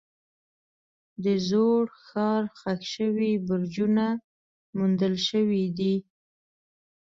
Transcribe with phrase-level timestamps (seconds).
[1.23, 4.05] د زوړ ښار ښخ شوي برجونه
[4.77, 5.95] موندل شوي دي.